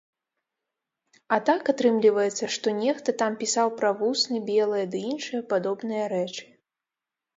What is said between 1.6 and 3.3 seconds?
атрымліваецца, што нехта